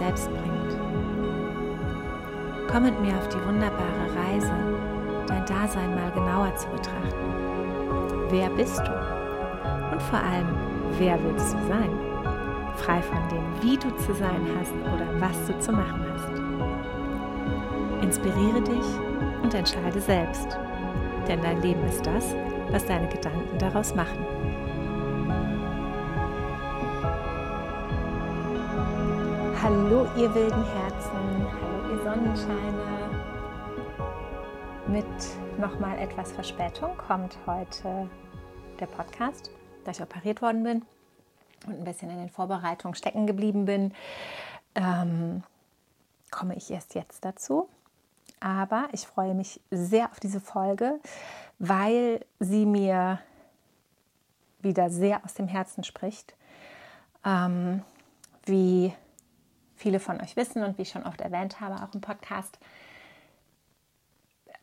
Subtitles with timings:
[0.00, 0.80] selbst bringt.
[2.70, 4.52] Komm mit mir auf die wunderbare Reise,
[5.26, 7.34] dein Dasein mal genauer zu betrachten.
[8.30, 8.92] Wer bist du?
[9.92, 10.48] Und vor allem,
[10.98, 11.90] wer willst du sein?
[12.76, 16.32] Frei von dem, wie du zu sein hast oder was du zu machen hast.
[18.02, 18.86] Inspiriere dich
[19.42, 20.56] und entscheide selbst.
[21.28, 22.34] Denn dein Leben ist das,
[22.70, 24.24] was deine Gedanken daraus machen.
[29.62, 33.10] Hallo ihr wilden Herzen, hallo ihr Sonnenscheine.
[34.86, 35.04] Mit
[35.58, 38.08] nochmal etwas Verspätung kommt heute
[38.78, 39.50] der Podcast,
[39.84, 40.86] da ich operiert worden bin
[41.66, 43.92] und ein bisschen in den Vorbereitungen stecken geblieben bin,
[44.76, 45.42] ähm,
[46.30, 47.68] komme ich erst jetzt dazu.
[48.40, 51.00] Aber ich freue mich sehr auf diese Folge,
[51.58, 53.18] weil sie mir
[54.62, 56.34] wieder sehr aus dem Herzen spricht.
[57.26, 57.82] Ähm,
[58.46, 58.94] wie
[59.80, 62.58] viele von euch wissen und wie ich schon oft erwähnt habe, auch im Podcast,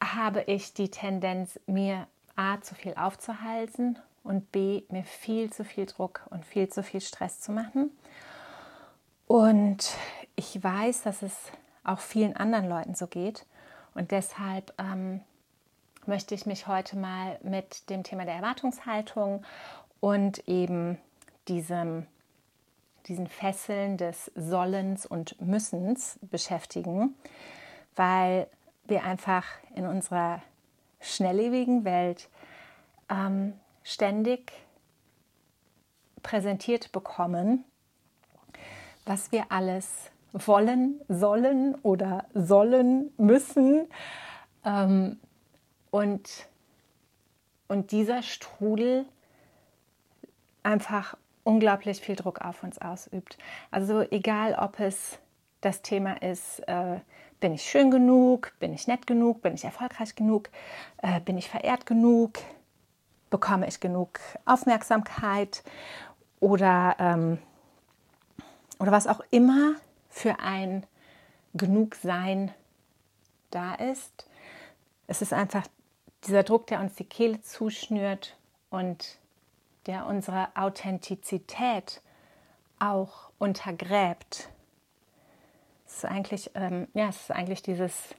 [0.02, 5.88] habe ich die Tendenz, mir A zu viel aufzuhalten und B mir viel zu viel
[5.88, 7.90] Druck und viel zu viel Stress zu machen.
[9.26, 9.90] Und
[10.36, 11.36] ich weiß, dass es
[11.84, 13.46] auch vielen anderen Leuten so geht.
[13.96, 15.22] Und deshalb ähm,
[16.06, 19.44] möchte ich mich heute mal mit dem Thema der Erwartungshaltung
[20.00, 21.00] und eben
[21.48, 22.06] diesem
[23.08, 27.16] diesen Fesseln des Sollens und Müssens beschäftigen,
[27.96, 28.48] weil
[28.86, 30.42] wir einfach in unserer
[31.00, 32.30] schnelllebigen Welt
[33.10, 34.52] ähm, ständig
[36.24, 37.64] präsentiert bekommen,
[39.06, 43.88] was wir alles wollen, sollen oder sollen, müssen.
[44.66, 45.20] Ähm,
[45.92, 46.48] und,
[47.70, 49.06] und dieser Strudel
[50.64, 51.16] einfach
[51.48, 53.38] unglaublich viel Druck auf uns ausübt.
[53.72, 55.18] Also egal, ob es
[55.62, 57.00] das Thema ist, äh,
[57.40, 60.50] bin ich schön genug, bin ich nett genug, bin ich erfolgreich genug,
[60.98, 62.34] äh, bin ich verehrt genug,
[63.30, 65.64] bekomme ich genug Aufmerksamkeit
[66.42, 67.40] oder, ähm,
[68.80, 69.76] oder was auch immer
[70.10, 70.86] für ein
[71.54, 72.52] Genugsein
[73.52, 74.28] da ist.
[75.08, 75.66] Es ist einfach
[76.26, 78.36] dieser Druck, der uns die Kehle zuschnürt
[78.70, 79.18] und
[79.88, 82.02] der unsere Authentizität
[82.80, 84.50] auch untergräbt.
[85.86, 88.16] Es ist eigentlich, ähm, ja, es ist eigentlich dieses,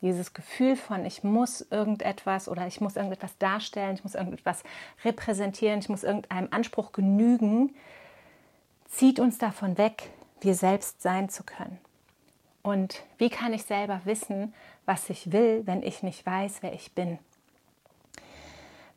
[0.00, 4.62] dieses Gefühl von, ich muss irgendetwas oder ich muss irgendetwas darstellen, ich muss irgendetwas
[5.04, 7.74] repräsentieren, ich muss irgendeinem Anspruch genügen,
[8.86, 11.78] zieht uns davon weg, wir selbst sein zu können.
[12.62, 14.54] Und wie kann ich selber wissen,
[14.84, 17.18] was ich will, wenn ich nicht weiß, wer ich bin?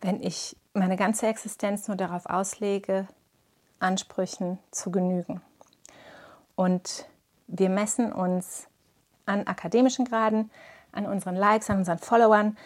[0.01, 3.07] Wenn ich meine ganze Existenz nur darauf auslege,
[3.79, 5.41] Ansprüchen zu genügen.
[6.55, 7.07] Und
[7.47, 8.67] wir messen uns
[9.25, 10.51] an akademischen Graden,
[10.91, 12.57] an unseren Likes, an unseren Followern,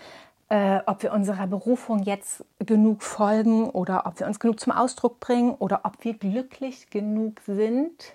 [0.50, 5.19] äh, ob wir unserer Berufung jetzt genug folgen oder ob wir uns genug zum Ausdruck
[5.19, 8.13] bringen oder ob wir glücklich genug sind,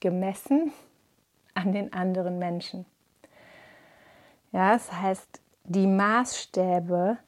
[0.00, 0.72] gemessen
[1.54, 2.84] an den anderen Menschen.
[4.52, 7.18] Ja, das heißt, die Maßstäbe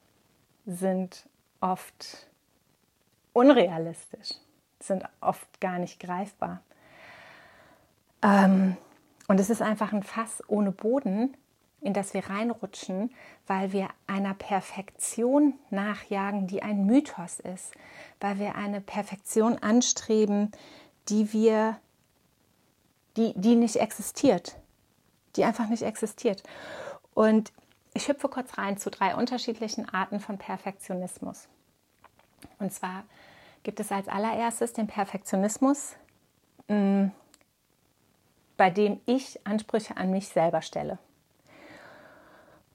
[0.68, 1.26] sind
[1.60, 2.28] oft
[3.32, 4.34] unrealistisch,
[4.80, 6.60] sind oft gar nicht greifbar.
[8.22, 8.76] Ähm,
[9.28, 11.36] und es ist einfach ein Fass ohne Boden,
[11.80, 13.14] in das wir reinrutschen,
[13.46, 17.72] weil wir einer Perfektion nachjagen, die ein Mythos ist,
[18.20, 20.52] weil wir eine Perfektion anstreben,
[21.08, 21.78] die wir,
[23.16, 24.56] die, die nicht existiert,
[25.36, 26.42] die einfach nicht existiert.
[27.14, 27.52] Und
[27.94, 31.48] ich hüpfe kurz rein zu drei unterschiedlichen Arten von Perfektionismus.
[32.58, 33.04] Und zwar
[33.62, 35.94] gibt es als allererstes den Perfektionismus,
[36.68, 37.06] mm,
[38.56, 40.98] bei dem ich Ansprüche an mich selber stelle.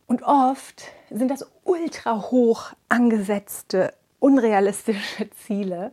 [0.07, 5.91] Und oft sind das ultra hoch angesetzte, unrealistische Ziele,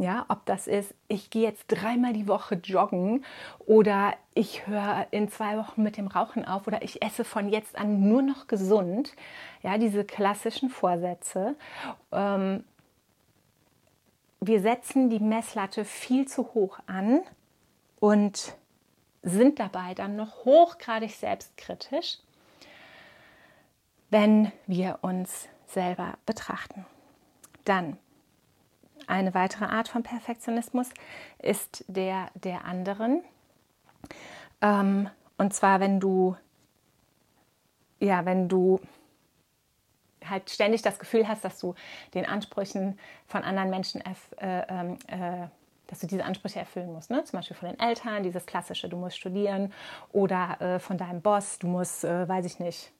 [0.00, 3.22] ja, ob das ist, ich gehe jetzt dreimal die Woche joggen
[3.58, 7.78] oder ich höre in zwei Wochen mit dem Rauchen auf oder ich esse von jetzt
[7.78, 9.12] an nur noch gesund.
[9.62, 11.54] Ja, diese klassischen Vorsätze.
[12.12, 12.64] Ähm,
[14.40, 17.20] wir setzen die Messlatte viel zu hoch an
[18.00, 18.56] und
[19.22, 22.20] sind dabei dann noch hochgradig selbstkritisch,
[24.08, 26.86] wenn wir uns selber betrachten.
[27.66, 27.98] Dann
[29.10, 30.88] eine weitere Art von Perfektionismus
[31.38, 33.22] ist der der anderen.
[34.62, 36.36] Ähm, und zwar, wenn du,
[37.98, 38.80] ja, wenn du
[40.28, 41.74] halt ständig das Gefühl hast, dass du
[42.14, 44.14] den Ansprüchen von anderen Menschen äh,
[44.68, 45.48] ähm, äh,
[45.86, 47.10] dass du diese Ansprüche erfüllen musst.
[47.10, 47.24] Ne?
[47.24, 49.72] Zum Beispiel von den Eltern, dieses klassische, du musst studieren
[50.12, 52.92] oder äh, von deinem Boss, du musst, äh, weiß ich nicht,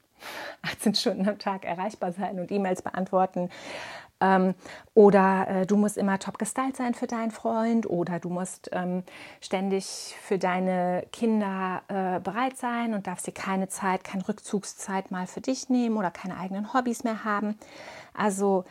[0.62, 3.50] 18 Stunden am Tag erreichbar sein und E-Mails beantworten.
[4.20, 4.54] Ähm,
[4.94, 9.02] oder äh, du musst immer top gestylt sein für deinen Freund oder du musst ähm,
[9.40, 15.26] ständig für deine Kinder äh, bereit sein und darfst dir keine Zeit, keine Rückzugszeit mal
[15.26, 17.58] für dich nehmen oder keine eigenen Hobbys mehr haben.
[18.12, 18.64] Also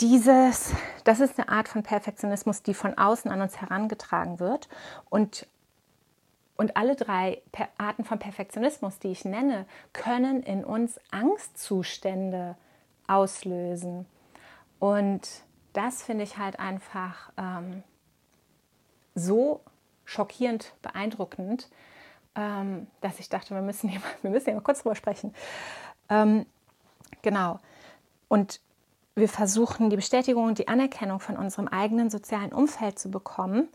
[0.00, 0.72] dieses,
[1.04, 4.68] das ist eine Art von Perfektionismus, die von außen an uns herangetragen wird
[5.10, 5.46] und
[6.60, 7.40] und alle drei
[7.78, 9.64] Arten von Perfektionismus, die ich nenne,
[9.94, 12.54] können in uns Angstzustände
[13.06, 14.04] auslösen.
[14.78, 15.22] Und
[15.72, 17.82] das finde ich halt einfach ähm,
[19.14, 19.62] so
[20.04, 21.70] schockierend beeindruckend,
[22.34, 25.34] ähm, dass ich dachte, wir müssen hier mal, wir müssen hier mal kurz drüber sprechen.
[26.10, 26.44] Ähm,
[27.22, 27.58] genau.
[28.28, 28.60] Und
[29.14, 33.70] wir versuchen, die Bestätigung und die Anerkennung von unserem eigenen sozialen Umfeld zu bekommen.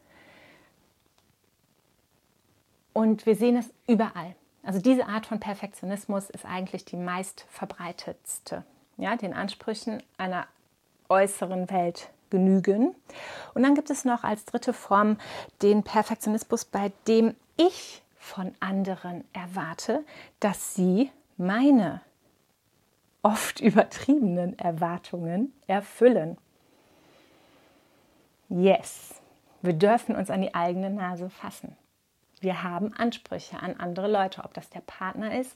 [2.96, 4.36] Und wir sehen es überall.
[4.64, 8.64] Also diese Art von Perfektionismus ist eigentlich die meist verbreitetste.
[8.96, 10.48] Ja, den Ansprüchen einer
[11.10, 12.96] äußeren Welt genügen.
[13.54, 15.18] Und dann gibt es noch als dritte Form
[15.62, 20.06] den Perfektionismus, bei dem ich von anderen erwarte,
[20.40, 22.00] dass sie meine
[23.24, 26.38] oft übertriebenen Erwartungen erfüllen.
[28.48, 29.16] Yes,
[29.62, 31.76] wir dürfen uns an die eigene Nase fassen.
[32.46, 35.56] Wir haben Ansprüche an andere Leute, ob das der Partner ist,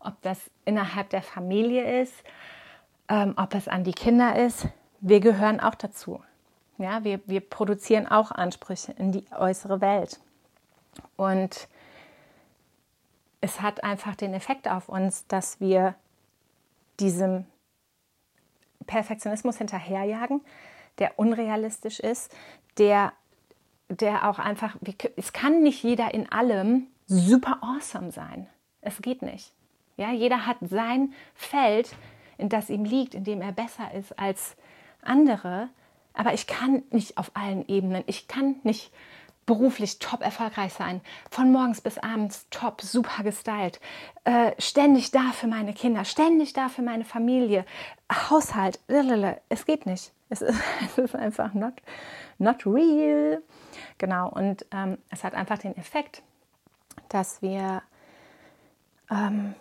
[0.00, 2.14] ob das innerhalb der Familie ist,
[3.08, 4.68] ähm, ob es an die Kinder ist
[5.00, 6.22] wir gehören auch dazu.
[6.78, 10.20] Ja, wir, wir produzieren auch Ansprüche in die äußere Welt.
[11.16, 11.68] Und
[13.40, 15.94] es hat einfach den Effekt auf uns, dass wir
[17.00, 17.46] diesem
[18.86, 20.40] Perfektionismus hinterherjagen,
[20.98, 22.34] der unrealistisch ist,
[22.78, 23.12] der,
[23.88, 24.76] der auch einfach,
[25.16, 28.46] es kann nicht jeder in allem super awesome sein.
[28.80, 29.52] Es geht nicht.
[29.96, 31.96] Ja, jeder hat sein Feld,
[32.36, 34.56] in das ihm liegt, in dem er besser ist als
[35.02, 35.68] andere,
[36.14, 38.04] aber ich kann nicht auf allen Ebenen.
[38.06, 38.92] Ich kann nicht
[39.46, 41.00] beruflich top erfolgreich sein,
[41.30, 43.80] von morgens bis abends top, super gestylt,
[44.24, 47.64] äh, ständig da für meine Kinder, ständig da für meine Familie,
[48.12, 48.78] Haushalt,
[49.48, 50.12] es geht nicht.
[50.28, 51.74] Es ist, es ist einfach not,
[52.38, 53.42] not real.
[53.98, 56.22] Genau, und ähm, es hat einfach den Effekt,
[57.08, 57.82] dass wir
[59.10, 59.54] ähm,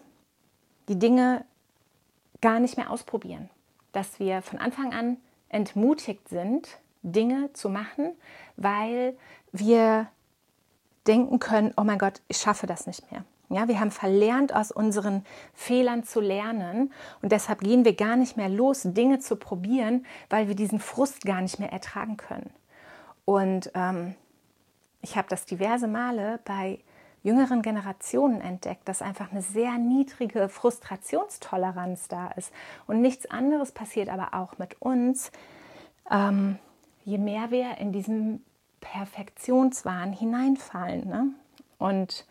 [0.88, 1.46] die Dinge
[2.42, 3.50] gar nicht mehr ausprobieren,
[3.92, 5.18] dass wir von Anfang an
[5.50, 8.14] entmutigt sind, Dinge zu machen,
[8.58, 9.18] weil
[9.52, 10.08] wir
[11.08, 13.24] denken können, oh mein Gott, ich schaffe das nicht mehr.
[13.50, 16.92] Ja, wir haben verlernt, aus unseren Fehlern zu lernen
[17.22, 21.24] und deshalb gehen wir gar nicht mehr los, Dinge zu probieren, weil wir diesen Frust
[21.24, 22.50] gar nicht mehr ertragen können.
[23.24, 24.16] Und ähm,
[25.02, 26.80] ich habe das diverse Male bei
[27.24, 32.54] jüngeren Generationen entdeckt, dass einfach eine sehr niedrige Frustrationstoleranz da ist.
[32.86, 35.32] Und nichts anderes passiert aber auch mit uns,
[36.10, 36.58] ähm,
[37.06, 38.46] je mehr wir in diesen
[38.82, 41.08] Perfektionswahn hineinfallen.
[41.08, 41.28] Ne?
[41.78, 42.26] Und,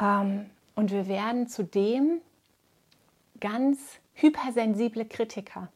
[0.00, 2.20] und wir werden zudem
[3.38, 3.78] ganz
[4.14, 5.68] hypersensible Kritiker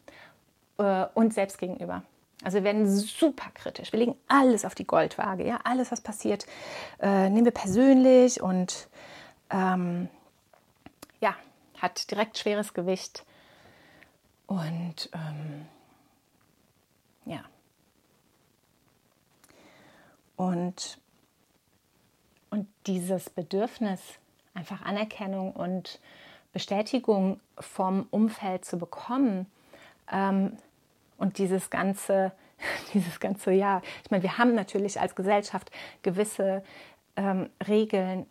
[0.78, 2.02] äh, uns selbst gegenüber.
[2.42, 3.92] Also wir werden super kritisch.
[3.92, 5.46] Wir legen alles auf die Goldwaage.
[5.46, 6.46] Ja, alles, was passiert,
[7.00, 8.88] äh, nehmen wir persönlich und
[9.50, 10.08] ähm,
[11.20, 11.34] ja,
[11.78, 13.24] hat direkt schweres Gewicht.
[14.46, 15.66] Und ähm,
[17.24, 17.44] ja.
[20.36, 20.98] Und,
[22.54, 24.00] und dieses Bedürfnis,
[24.54, 25.98] einfach Anerkennung und
[26.52, 29.46] Bestätigung vom Umfeld zu bekommen,
[30.12, 30.56] ähm,
[31.16, 32.32] und dieses ganze,
[32.94, 33.82] dieses ganze Jahr.
[34.04, 35.70] Ich meine, wir haben natürlich als Gesellschaft
[36.02, 36.62] gewisse
[37.16, 38.26] ähm, Regeln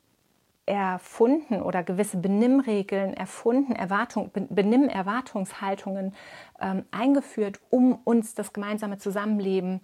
[0.65, 6.15] erfunden oder gewisse Benimmregeln erfunden, Erwartung, Benimmerwartungshaltungen
[6.61, 9.81] ähm, eingeführt, um uns das gemeinsame Zusammenleben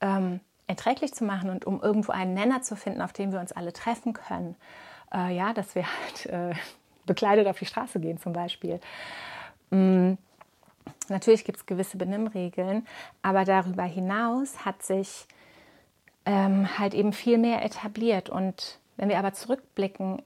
[0.00, 3.52] ähm, erträglich zu machen und um irgendwo einen Nenner zu finden, auf dem wir uns
[3.52, 4.56] alle treffen können.
[5.12, 6.54] Äh, ja, dass wir halt äh,
[7.06, 8.80] bekleidet auf die Straße gehen zum Beispiel.
[9.70, 10.14] Mm,
[11.08, 12.86] Natürlich gibt es gewisse Benimmregeln,
[13.22, 15.26] aber darüber hinaus hat sich
[16.24, 18.28] ähm, halt eben viel mehr etabliert.
[18.28, 20.22] Und wenn wir aber zurückblicken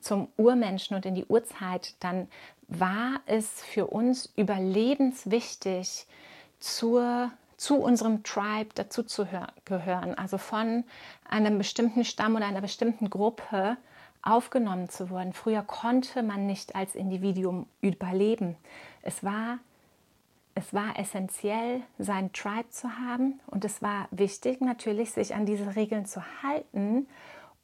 [0.00, 2.28] zum Urmenschen und in die Urzeit, dann
[2.68, 6.06] war es für uns überlebenswichtig,
[6.60, 7.32] zur,
[7.62, 9.24] zu unserem Tribe dazu zu
[9.64, 10.82] gehören, also von
[11.28, 13.76] einem bestimmten Stamm oder einer bestimmten Gruppe
[14.20, 15.32] aufgenommen zu werden.
[15.32, 18.56] Früher konnte man nicht als Individuum überleben.
[19.02, 19.60] Es war
[20.54, 25.76] es war essentiell, sein Tribe zu haben und es war wichtig natürlich, sich an diese
[25.76, 27.06] Regeln zu halten,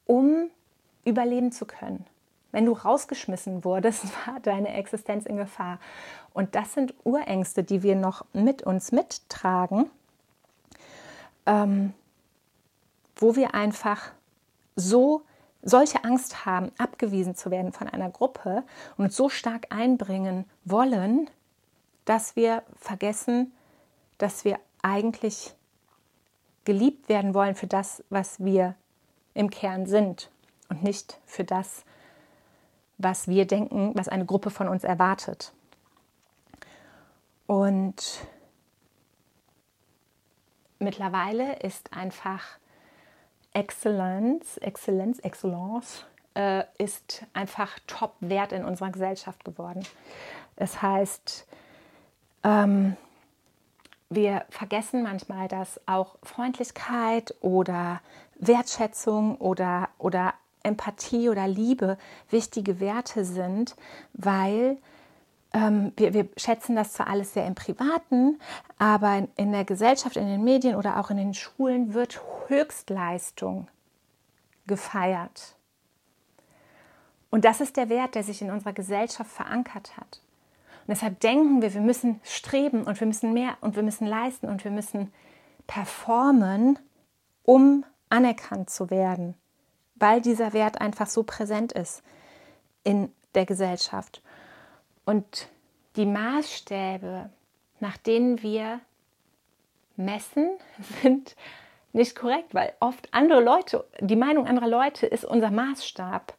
[0.07, 0.49] um
[1.05, 2.07] überleben zu können.
[2.51, 5.79] Wenn du rausgeschmissen wurdest, war deine Existenz in Gefahr.
[6.33, 9.91] Und das sind Urängste, die wir noch mit uns mittragen,
[11.47, 11.93] ähm,
[13.17, 14.13] wo wir einfach
[14.77, 15.23] so
[15.63, 18.63] solche Angst haben, abgewiesen zu werden von einer Gruppe
[18.97, 21.29] und so stark einbringen wollen,
[22.05, 23.53] dass wir vergessen,
[24.19, 25.55] dass wir eigentlich
[26.65, 28.75] geliebt werden wollen für das, was wir
[29.35, 30.31] im Kern sind
[30.69, 31.85] und nicht für das,
[32.99, 35.53] was wir denken, was eine Gruppe von uns erwartet.
[37.47, 38.27] Und
[40.79, 42.59] mittlerweile ist einfach
[43.53, 49.85] Exzellenz, Exzellenz, Excellence äh, ist einfach Top-Wert in unserer Gesellschaft geworden.
[50.57, 51.47] Es heißt,
[52.45, 52.97] ähm,
[54.11, 58.01] wir vergessen manchmal, dass auch Freundlichkeit oder
[58.37, 61.99] Wertschätzung oder, oder Empathie oder Liebe
[62.31, 63.77] wichtige Werte sind,
[64.13, 64.79] weil
[65.53, 68.39] ähm, wir, wir, schätzen das zwar alles sehr im Privaten,
[68.79, 73.69] aber in, in der Gesellschaft, in den Medien oder auch in den Schulen wird Höchstleistung
[74.67, 75.57] gefeiert.
[77.31, 80.21] Und das ist der Wert, der sich in unserer Gesellschaft verankert hat.
[80.87, 84.49] Und deshalb denken wir, wir müssen streben und wir müssen mehr und wir müssen leisten
[84.49, 85.13] und wir müssen
[85.67, 86.79] performen,
[87.43, 89.35] um anerkannt zu werden,
[89.99, 92.03] weil dieser Wert einfach so präsent ist
[92.85, 94.23] in der Gesellschaft.
[95.05, 95.49] Und
[95.97, 97.31] die Maßstäbe,
[97.81, 98.81] nach denen wir
[99.97, 100.51] messen,
[101.03, 101.37] sind
[101.93, 106.35] nicht korrekt, weil oft andere Leute, die Meinung anderer Leute ist unser Maßstab.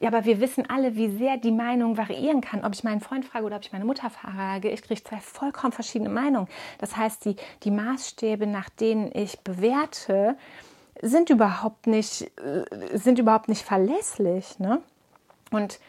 [0.00, 2.64] Ja, aber wir wissen alle, wie sehr die Meinung variieren kann.
[2.64, 5.72] Ob ich meinen Freund frage oder ob ich meine Mutter frage, ich kriege zwei vollkommen
[5.72, 6.48] verschiedene Meinungen.
[6.78, 10.36] Das heißt, die, die Maßstäbe, nach denen ich bewerte,
[11.02, 14.58] sind überhaupt nicht, äh, sind überhaupt nicht verlässlich.
[14.58, 14.82] Ne?
[15.50, 15.80] Und,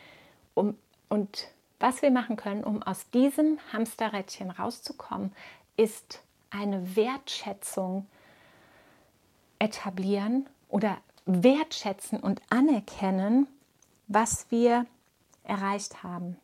[0.54, 0.78] um,
[1.10, 1.48] und
[1.80, 5.34] was wir machen können, um aus diesem Hamsterrädchen rauszukommen,
[5.78, 8.06] ist eine Wertschätzung
[9.60, 13.48] etablieren oder wertschätzen und anerkennen,
[14.08, 14.86] was wir
[15.44, 16.38] erreicht haben,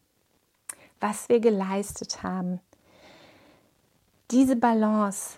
[1.00, 2.60] was wir geleistet haben.
[4.32, 5.38] Diese Balance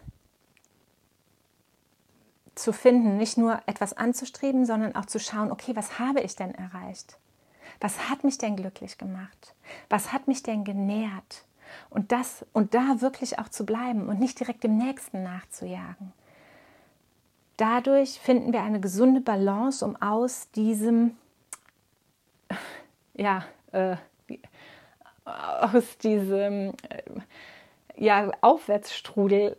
[2.62, 6.54] zu finden, nicht nur etwas anzustreben, sondern auch zu schauen, okay, was habe ich denn
[6.54, 7.18] erreicht?
[7.80, 9.56] Was hat mich denn glücklich gemacht?
[9.90, 11.46] Was hat mich denn genährt?
[11.90, 16.14] Und das und da wirklich auch zu bleiben und nicht direkt dem nächsten nachzujagen.
[17.58, 21.18] Dadurch finden wir eine gesunde Balance, um aus diesem
[23.14, 23.98] ja, äh,
[25.26, 27.04] aus diesem äh,
[27.96, 29.58] ja, Aufwärtsstrudel,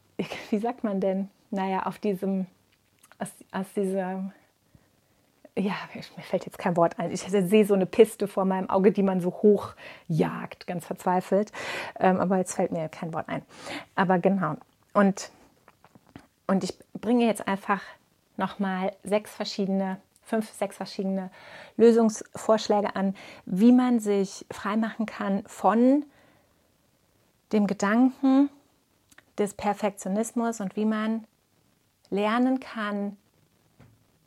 [0.50, 1.30] wie sagt man denn?
[1.52, 2.46] Naja, auf diesem,
[3.18, 4.32] aus, aus dieser
[5.56, 7.10] ja, mir fällt jetzt kein Wort ein.
[7.10, 9.74] Ich sehe so eine Piste vor meinem Auge, die man so hoch
[10.08, 11.52] jagt, ganz verzweifelt.
[12.00, 13.42] Ähm, aber jetzt fällt mir kein Wort ein.
[13.94, 14.56] Aber genau.
[14.94, 15.30] Und,
[16.46, 17.82] und ich bringe jetzt einfach
[18.38, 21.30] nochmal sechs verschiedene, fünf, sechs verschiedene
[21.76, 26.06] Lösungsvorschläge an, wie man sich freimachen kann von
[27.52, 28.48] dem Gedanken
[29.36, 31.26] des Perfektionismus und wie man
[32.12, 33.16] lernen kann,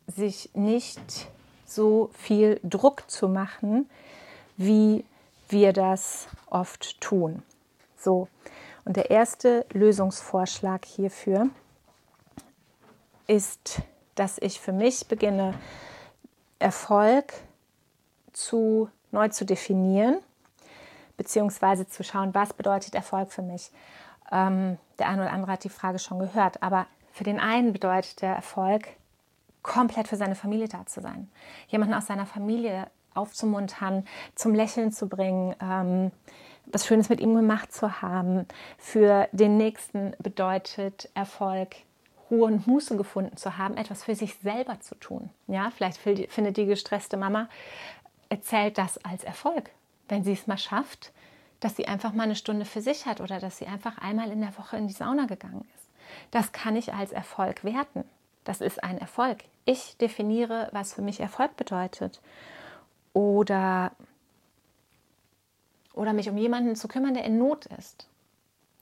[0.08, 1.28] sich nicht
[1.66, 3.90] so viel Druck zu machen,
[4.58, 5.06] wie
[5.50, 7.44] wir das oft tun.
[7.98, 8.28] So,
[8.86, 11.50] und der erste Lösungsvorschlag hierfür
[13.28, 13.82] ist,
[14.16, 15.54] dass ich für mich beginne,
[16.60, 17.34] Erfolg
[18.32, 20.20] zu neu zu definieren,
[21.18, 23.72] beziehungsweise zu schauen, was bedeutet Erfolg für mich.
[24.32, 28.22] Ähm, der eine oder andere hat die Frage schon gehört, aber für den einen bedeutet
[28.22, 28.90] der Erfolg,
[29.64, 31.32] komplett für seine Familie da zu sein.
[31.70, 34.06] Jemanden aus seiner Familie aufzumuntern,
[34.36, 36.12] zum Lächeln zu bringen, ähm,
[36.66, 38.46] was Schönes mit ihm gemacht zu haben.
[38.78, 41.78] Für den Nächsten bedeutet Erfolg,
[42.30, 45.30] Ruhe und Muße gefunden zu haben, etwas für sich selber zu tun.
[45.48, 47.48] Ja, vielleicht findet die gestresste Mama,
[48.28, 49.70] erzählt das als Erfolg,
[50.10, 51.14] wenn sie es mal schafft,
[51.62, 54.42] dass sie einfach mal eine Stunde für sich hat oder dass sie einfach einmal in
[54.42, 55.85] der Woche in die Sauna gegangen ist.
[56.32, 58.04] Das kann ich als Erfolg werten.
[58.44, 59.40] Das ist ein Erfolg.
[59.66, 62.22] Ich definiere, was für mich Erfolg bedeutet.
[63.14, 63.92] Oder,
[65.94, 68.08] oder mich um jemanden zu kümmern, der in Not ist.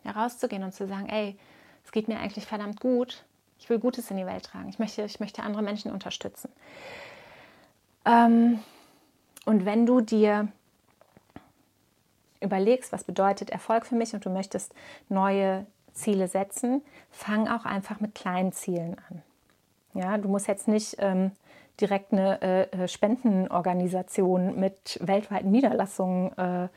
[0.03, 1.37] Herauszugehen und zu sagen, ey,
[1.85, 3.23] es geht mir eigentlich verdammt gut.
[3.57, 4.67] Ich will Gutes in die Welt tragen.
[4.67, 6.51] Ich möchte, ich möchte andere Menschen unterstützen.
[8.05, 8.59] Ähm,
[9.45, 10.49] und wenn du dir
[12.41, 14.73] überlegst, was bedeutet Erfolg für mich und du möchtest
[15.07, 16.81] neue Ziele setzen,
[17.11, 19.21] fang auch einfach mit kleinen Zielen an.
[19.93, 21.31] Ja, du musst jetzt nicht ähm,
[21.79, 26.67] direkt eine äh, äh Spendenorganisation mit weltweiten Niederlassungen äh,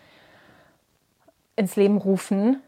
[1.57, 2.61] ins Leben rufen.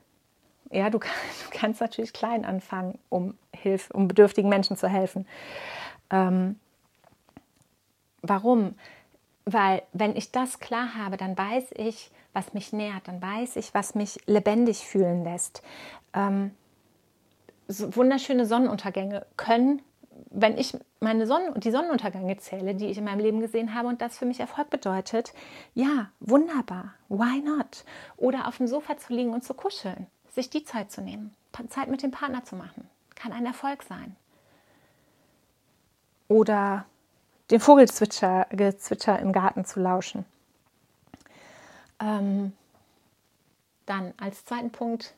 [0.70, 1.06] Ja, du, du,
[1.50, 5.26] kannst natürlich klein anfangen, um, Hilf, um bedürftigen Menschen zu helfen.
[6.10, 6.58] Ähm,
[8.22, 8.74] warum?
[9.44, 13.74] Weil wenn ich das klar habe, dann weiß ich, was mich nährt, dann weiß ich,
[13.74, 15.62] was mich lebendig fühlen lässt.
[16.14, 16.52] Ähm,
[17.68, 19.82] so wunderschöne Sonnenuntergänge können,
[20.30, 24.00] wenn ich meine Sonnen die Sonnenuntergänge zähle, die ich in meinem Leben gesehen habe und
[24.00, 25.32] das für mich Erfolg bedeutet,
[25.74, 27.84] ja, wunderbar, why not?
[28.16, 31.34] Oder auf dem Sofa zu liegen und zu kuscheln, sich die Zeit zu nehmen,
[31.68, 34.16] Zeit mit dem Partner zu machen, kann ein Erfolg sein.
[36.28, 36.84] Oder
[37.50, 40.24] dem Vogelzwitscher im Garten zu lauschen.
[42.00, 42.52] Ähm,
[43.86, 45.14] dann als zweiten Punkt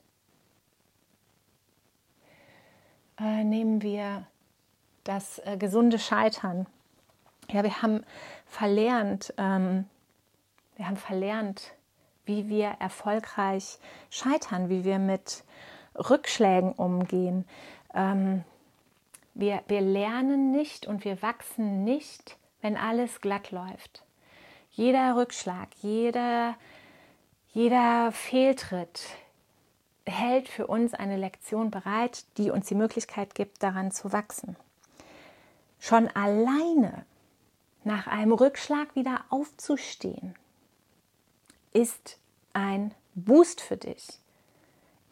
[3.18, 4.26] äh, nehmen wir
[5.04, 6.66] das äh, gesunde Scheitern.
[7.50, 8.04] Ja, wir haben
[8.46, 9.86] verlernt, ähm,
[10.76, 11.72] wir haben verlernt,
[12.24, 15.42] wie wir erfolgreich scheitern, wie wir mit
[15.96, 17.44] Rückschlägen umgehen.
[17.92, 18.44] Ähm,
[19.34, 24.04] wir, wir lernen nicht und wir wachsen nicht, wenn alles glatt läuft.
[24.80, 26.54] Jeder Rückschlag, jeder,
[27.52, 29.02] jeder Fehltritt
[30.06, 34.56] hält für uns eine Lektion bereit, die uns die Möglichkeit gibt, daran zu wachsen.
[35.80, 37.04] Schon alleine
[37.84, 40.34] nach einem Rückschlag wieder aufzustehen,
[41.74, 42.18] ist
[42.54, 44.18] ein Boost für dich,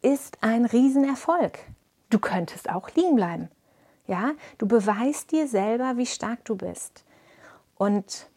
[0.01, 1.59] ist ein Riesenerfolg.
[2.09, 3.51] Du könntest auch liegen bleiben.
[4.07, 7.05] Ja, du beweist dir selber, wie stark du bist.
[7.77, 8.28] Und,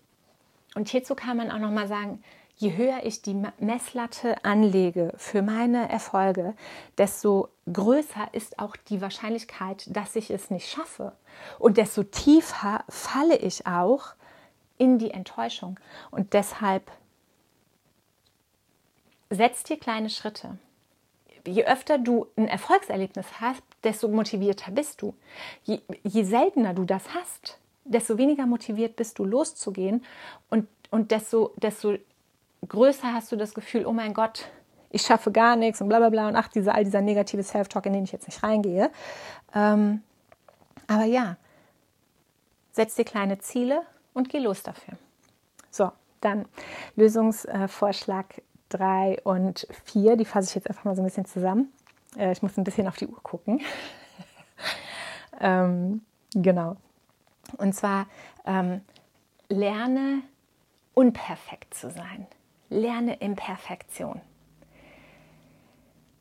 [0.75, 2.23] und hierzu kann man auch noch mal sagen,
[2.57, 6.55] je höher ich die Messlatte anlege für meine Erfolge,
[6.97, 11.13] desto größer ist auch die Wahrscheinlichkeit, dass ich es nicht schaffe.
[11.59, 14.15] Und desto tiefer falle ich auch
[14.79, 15.79] in die Enttäuschung.
[16.11, 16.91] Und deshalb
[19.31, 20.59] setz dir kleine Schritte.
[21.47, 25.15] Je öfter du ein Erfolgserlebnis hast, desto motivierter bist du.
[25.65, 30.05] Je, je seltener du das hast, desto weniger motiviert bist du loszugehen
[30.51, 31.97] und, und desto, desto
[32.67, 34.49] größer hast du das Gefühl, oh mein Gott,
[34.91, 37.87] ich schaffe gar nichts und bla bla bla und ach, diese, all dieser negative Self-Talk,
[37.87, 38.91] in den ich jetzt nicht reingehe.
[39.55, 40.03] Ähm,
[40.87, 41.37] aber ja,
[42.73, 44.95] setz dir kleine Ziele und geh los dafür.
[45.71, 45.91] So,
[46.21, 46.47] dann
[46.97, 51.73] Lösungsvorschlag 3 und 4, die fasse ich jetzt einfach mal so ein bisschen zusammen.
[52.17, 53.61] Äh, ich muss ein bisschen auf die Uhr gucken.
[55.41, 56.03] ähm,
[56.35, 56.77] genau.
[57.57, 58.07] Und zwar
[58.45, 58.81] ähm,
[59.49, 60.23] lerne
[60.95, 62.27] unperfekt zu sein.
[62.69, 64.21] Lerne Imperfektion.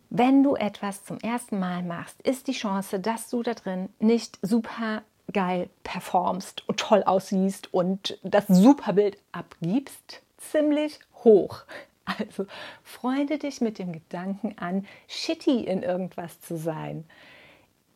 [0.10, 4.38] Wenn du etwas zum ersten Mal machst, ist die Chance, dass du da drin nicht
[4.42, 11.64] super geil performst und toll aussiehst und das Superbild abgibst, ziemlich hoch.
[12.04, 12.46] Also
[12.84, 17.06] freunde dich mit dem Gedanken an, shitty in irgendwas zu sein.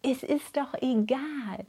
[0.02, 1.66] Es ist doch egal.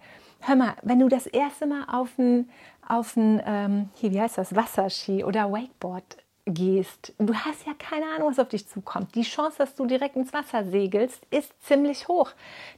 [0.46, 2.48] Hör mal, wenn du das erste Mal auf ein,
[2.86, 8.06] auf ein ähm, hier, wie heißt das, Wasserski oder Wakeboard gehst, du hast ja keine
[8.14, 9.16] Ahnung, was auf dich zukommt.
[9.16, 12.30] Die Chance, dass du direkt ins Wasser segelst, ist ziemlich hoch.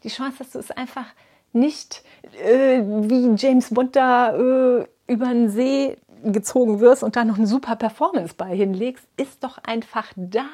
[0.03, 1.05] Die Chance, dass du es einfach
[1.53, 2.03] nicht
[2.43, 7.47] äh, wie James Bond da äh, über den See gezogen wirst und da noch eine
[7.47, 10.49] super Performance bei hinlegst, ist doch einfach da.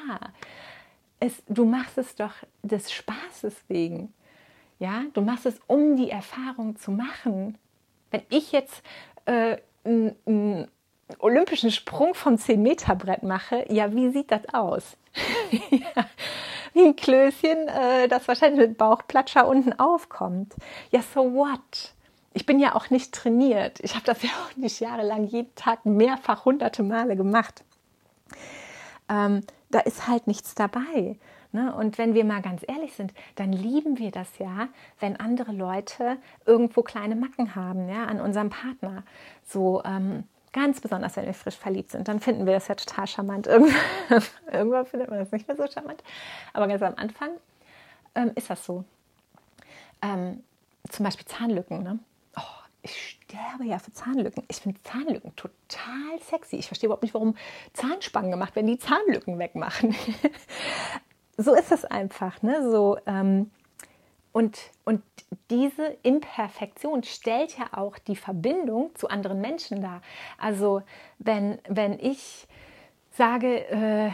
[1.21, 4.13] Es, du machst es doch des Spaßes wegen.
[4.79, 7.57] Ja, du machst es, um die Erfahrung zu machen.
[8.11, 8.83] Wenn ich jetzt
[9.25, 10.67] äh, einen
[11.19, 14.97] olympischen Sprung vom 10-Meter-Brett mache, ja, wie sieht das aus?
[15.69, 16.05] ja,
[16.73, 20.55] wie ein Klößchen, äh, das wahrscheinlich mit Bauchplatscher unten aufkommt.
[20.91, 21.95] Ja, so what?
[22.35, 23.79] ich bin ja auch nicht trainiert.
[23.79, 27.63] Ich habe das ja auch nicht jahrelang jeden Tag mehrfach hunderte Male gemacht.
[29.09, 31.17] Ähm, da ist halt nichts dabei.
[31.55, 31.73] Ne?
[31.73, 34.67] Und wenn wir mal ganz ehrlich sind, dann lieben wir das ja,
[34.99, 39.03] wenn andere Leute irgendwo kleine Macken haben, ja, an unserem Partner.
[39.45, 43.07] So ähm, ganz besonders, wenn wir frisch verliebt sind, dann finden wir das ja total
[43.07, 43.47] charmant.
[44.51, 46.03] Irgendwann, findet man das nicht mehr so charmant.
[46.53, 47.29] Aber ganz am Anfang
[48.15, 48.83] ähm, ist das so.
[50.01, 50.43] Ähm,
[50.89, 51.83] zum Beispiel Zahnlücken.
[51.83, 51.99] Ne?
[52.85, 54.43] ich sterbe ja für Zahnlücken.
[54.47, 56.57] Ich finde Zahnlücken total sexy.
[56.57, 57.35] Ich verstehe überhaupt nicht, warum
[57.73, 59.95] Zahnspangen gemacht werden, die Zahnlücken wegmachen.
[61.37, 62.41] so ist es einfach.
[62.41, 62.69] Ne?
[62.69, 63.51] So, ähm,
[64.31, 65.01] und, und
[65.49, 70.01] diese Imperfektion stellt ja auch die Verbindung zu anderen Menschen dar.
[70.37, 70.81] Also
[71.19, 72.47] wenn, wenn ich
[73.11, 74.11] sage, äh,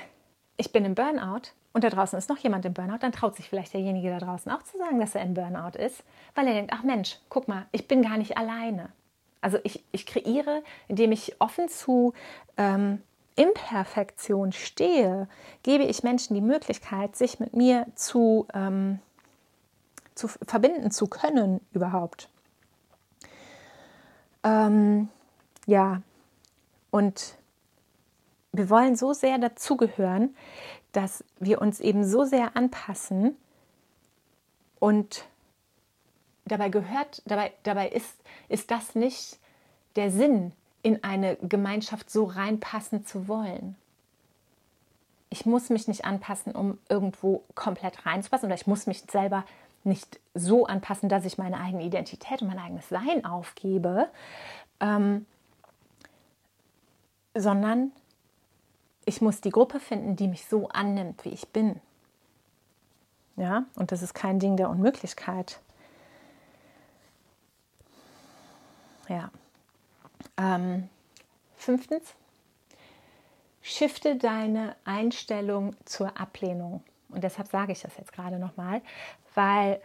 [0.58, 3.50] ich bin im Burnout und da draußen ist noch jemand im Burnout, dann traut sich
[3.50, 6.04] vielleicht derjenige da draußen auch zu sagen, dass er im Burnout ist,
[6.36, 8.90] weil er denkt, ach Mensch, guck mal, ich bin gar nicht alleine.
[9.42, 12.14] Also ich, ich kreiere, indem ich offen zu
[12.58, 13.02] ähm,
[13.36, 15.28] Imperfektion stehe,
[15.64, 19.00] gebe ich Menschen die Möglichkeit, sich mit mir zu, ähm,
[20.16, 22.30] zu verbinden zu können überhaupt.
[24.44, 25.10] Ähm,
[25.66, 26.02] ja,
[26.90, 27.38] und
[28.52, 30.36] wir wollen so sehr dazugehören,
[30.92, 33.38] dass wir uns eben so sehr anpassen
[34.80, 35.26] und
[36.46, 38.14] dabei gehört, dabei, dabei ist,
[38.50, 39.40] ist das nicht
[39.96, 40.52] der Sinn,
[40.84, 43.76] in eine Gemeinschaft so reinpassen zu wollen.
[45.30, 49.46] Ich muss mich nicht anpassen, um irgendwo komplett reinzupassen oder ich muss mich selber
[49.84, 54.10] nicht so anpassen, dass ich meine eigene Identität und mein eigenes Sein aufgebe,
[54.80, 55.26] ähm,
[57.34, 57.92] sondern
[59.06, 61.80] ich muss die Gruppe finden, die mich so annimmt, wie ich bin.
[63.38, 65.60] Ja, und das ist kein Ding der Unmöglichkeit.
[69.08, 69.32] Ja.
[70.38, 70.90] Ähm,
[71.56, 72.16] fünftens,
[73.62, 76.84] shifte deine Einstellung zur Ablehnung.
[77.10, 78.82] Und deshalb sage ich das jetzt gerade nochmal,
[79.36, 79.82] weil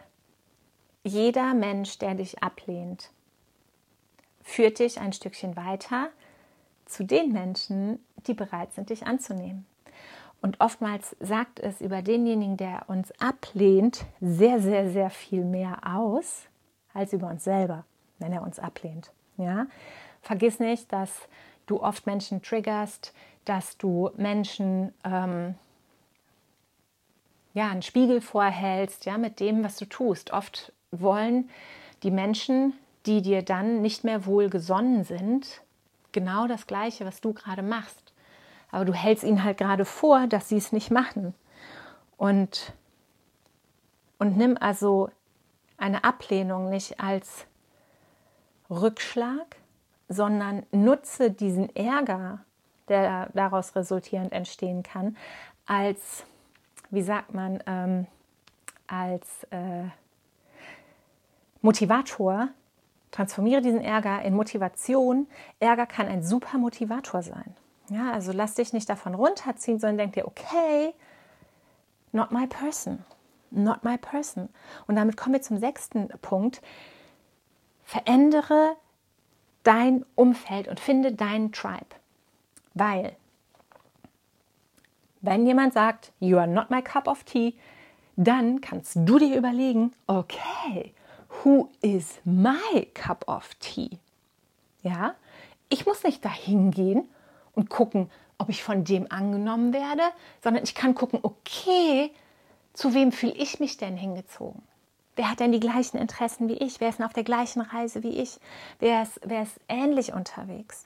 [1.03, 3.11] jeder Mensch, der dich ablehnt,
[4.43, 6.09] führt dich ein Stückchen weiter
[6.85, 9.65] zu den Menschen, die bereit sind, dich anzunehmen.
[10.41, 16.43] Und oftmals sagt es über denjenigen, der uns ablehnt, sehr, sehr, sehr viel mehr aus
[16.93, 17.85] als über uns selber,
[18.19, 19.11] wenn er uns ablehnt.
[19.37, 19.67] Ja?
[20.21, 21.27] Vergiss nicht, dass
[21.65, 23.13] du oft Menschen triggerst,
[23.45, 25.55] dass du Menschen ähm,
[27.53, 30.31] ja, einen Spiegel vorhältst, ja, mit dem, was du tust.
[30.31, 31.49] Oft wollen
[32.03, 32.73] die Menschen,
[33.05, 35.61] die dir dann nicht mehr wohl gesonnen sind,
[36.11, 38.13] genau das Gleiche, was du gerade machst.
[38.69, 41.33] Aber du hältst ihnen halt gerade vor, dass sie es nicht machen.
[42.17, 42.73] Und,
[44.19, 45.09] und nimm also
[45.77, 47.45] eine Ablehnung nicht als
[48.69, 49.55] Rückschlag,
[50.09, 52.39] sondern nutze diesen Ärger,
[52.87, 55.17] der daraus resultierend entstehen kann,
[55.65, 56.23] als,
[56.89, 58.07] wie sagt man, ähm,
[58.87, 59.83] als äh,
[61.61, 62.49] Motivator.
[63.11, 65.27] Transformiere diesen Ärger in Motivation.
[65.59, 67.55] Ärger kann ein super Motivator sein.
[67.89, 70.93] Ja, also lass dich nicht davon runterziehen, sondern denk dir, okay,
[72.11, 73.03] not my person,
[73.49, 74.49] not my person.
[74.87, 76.61] Und damit kommen wir zum sechsten Punkt.
[77.83, 78.75] Verändere
[79.67, 81.95] dein Umfeld und finde deinen Tribe.
[82.73, 83.17] Weil,
[85.19, 87.53] wenn jemand sagt, you are not my cup of tea,
[88.15, 90.93] dann kannst du dir überlegen, okay,
[91.43, 93.99] who is my cup of tea?
[94.83, 95.15] Ja,
[95.67, 97.09] ich muss nicht dahin gehen
[97.53, 100.03] und gucken, ob ich von dem angenommen werde,
[100.41, 102.11] sondern ich kann gucken, okay,
[102.71, 104.61] zu wem fühle ich mich denn hingezogen?
[105.17, 106.79] Wer hat denn die gleichen Interessen wie ich?
[106.79, 108.39] Wer ist denn auf der gleichen Reise wie ich?
[108.79, 110.85] Wer ist, wer ist ähnlich unterwegs?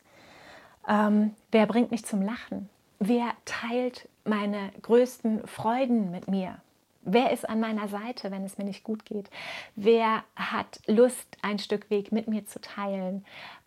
[0.87, 2.69] Ähm, wer bringt mich zum Lachen?
[2.97, 6.61] Wer teilt meine größten Freuden mit mir?
[7.01, 9.29] Wer ist an meiner Seite, wenn es mir nicht gut geht?
[9.75, 13.25] Wer hat Lust, ein Stück Weg mit mir zu teilen?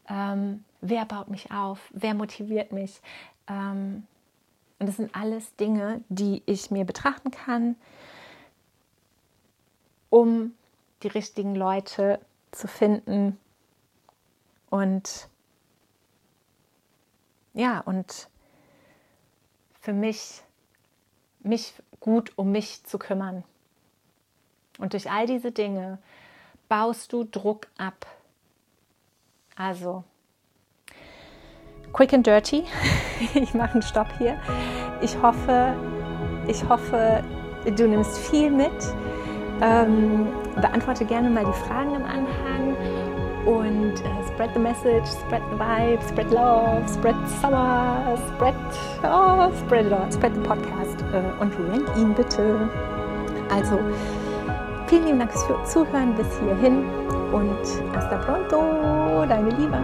[0.08, 1.78] Ähm, wer baut mich auf?
[1.92, 3.02] Wer motiviert mich?
[3.48, 4.06] Ähm,
[4.78, 7.76] und das sind alles Dinge, die ich mir betrachten kann,
[10.14, 10.54] um
[11.02, 12.20] die richtigen Leute
[12.52, 13.36] zu finden
[14.70, 15.28] und
[17.52, 18.28] ja, und
[19.80, 20.42] für mich,
[21.40, 23.42] mich gut um mich zu kümmern.
[24.78, 25.98] Und durch all diese Dinge
[26.68, 28.06] baust du Druck ab.
[29.56, 30.04] Also,
[31.92, 32.64] quick and dirty.
[33.34, 34.40] Ich mache einen Stopp hier.
[35.02, 35.74] Ich hoffe,
[36.46, 37.24] ich hoffe,
[37.64, 38.72] du nimmst viel mit.
[39.60, 42.76] Ähm, beantworte gerne mal die Fragen im Anhang
[43.46, 48.54] und äh, spread the message, spread the vibe, spread love, spread summer, spread,
[49.04, 52.68] oh, spread it all, spread the podcast äh, und rank ihn bitte.
[53.50, 53.78] Also,
[54.86, 56.84] vielen lieben Dank fürs Zuhören bis hierhin
[57.32, 59.78] und hasta pronto, deine Liebe.